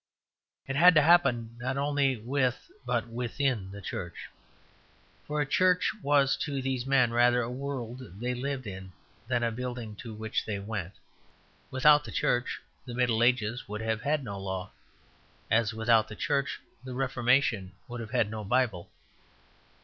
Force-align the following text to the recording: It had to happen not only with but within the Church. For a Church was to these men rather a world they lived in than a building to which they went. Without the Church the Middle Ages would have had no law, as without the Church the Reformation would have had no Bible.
It 0.65 0.75
had 0.75 0.95
to 0.95 1.01
happen 1.03 1.55
not 1.59 1.77
only 1.77 2.17
with 2.17 2.71
but 2.87 3.07
within 3.07 3.69
the 3.69 3.83
Church. 3.83 4.29
For 5.27 5.41
a 5.41 5.45
Church 5.45 5.91
was 6.01 6.35
to 6.37 6.59
these 6.59 6.87
men 6.87 7.11
rather 7.13 7.43
a 7.43 7.51
world 7.51 8.19
they 8.19 8.33
lived 8.33 8.65
in 8.65 8.93
than 9.27 9.43
a 9.43 9.51
building 9.51 9.95
to 9.97 10.11
which 10.15 10.43
they 10.43 10.57
went. 10.57 10.93
Without 11.69 12.03
the 12.03 12.11
Church 12.11 12.59
the 12.83 12.95
Middle 12.95 13.21
Ages 13.21 13.67
would 13.69 13.81
have 13.81 14.01
had 14.01 14.23
no 14.23 14.39
law, 14.39 14.71
as 15.51 15.71
without 15.71 16.07
the 16.07 16.15
Church 16.15 16.59
the 16.83 16.95
Reformation 16.95 17.73
would 17.87 17.99
have 17.99 18.09
had 18.09 18.31
no 18.31 18.43
Bible. 18.43 18.89